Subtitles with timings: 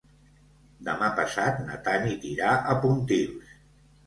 [0.87, 3.55] Demà passat na Tanit irà a Pontils.